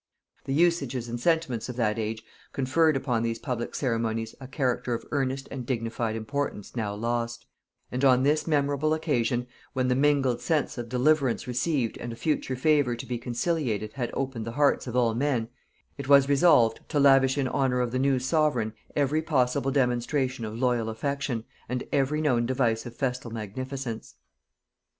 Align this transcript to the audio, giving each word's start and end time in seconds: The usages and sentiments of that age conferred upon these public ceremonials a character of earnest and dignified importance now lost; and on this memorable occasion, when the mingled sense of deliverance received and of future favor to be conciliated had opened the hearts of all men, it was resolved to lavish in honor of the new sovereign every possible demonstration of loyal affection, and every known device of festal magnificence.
The 0.45 0.53
usages 0.55 1.07
and 1.07 1.19
sentiments 1.19 1.69
of 1.69 1.75
that 1.75 1.99
age 1.99 2.23
conferred 2.53 2.97
upon 2.97 3.21
these 3.21 3.37
public 3.37 3.75
ceremonials 3.75 4.33
a 4.41 4.47
character 4.47 4.95
of 4.95 5.05
earnest 5.11 5.47
and 5.51 5.63
dignified 5.63 6.15
importance 6.15 6.75
now 6.75 6.95
lost; 6.95 7.45
and 7.91 8.03
on 8.03 8.23
this 8.23 8.47
memorable 8.47 8.95
occasion, 8.95 9.45
when 9.73 9.89
the 9.89 9.95
mingled 9.95 10.41
sense 10.41 10.79
of 10.79 10.89
deliverance 10.89 11.45
received 11.45 11.99
and 11.99 12.13
of 12.13 12.17
future 12.17 12.55
favor 12.55 12.95
to 12.95 13.05
be 13.05 13.19
conciliated 13.19 13.93
had 13.93 14.09
opened 14.15 14.47
the 14.47 14.53
hearts 14.53 14.87
of 14.87 14.95
all 14.95 15.13
men, 15.13 15.49
it 15.99 16.07
was 16.09 16.27
resolved 16.27 16.79
to 16.89 16.99
lavish 16.99 17.37
in 17.37 17.47
honor 17.47 17.79
of 17.79 17.91
the 17.91 17.99
new 17.99 18.17
sovereign 18.17 18.73
every 18.95 19.21
possible 19.21 19.69
demonstration 19.69 20.45
of 20.45 20.57
loyal 20.57 20.89
affection, 20.89 21.43
and 21.69 21.83
every 21.91 22.21
known 22.21 22.47
device 22.47 22.87
of 22.87 22.95
festal 22.95 23.29
magnificence. 23.29 24.15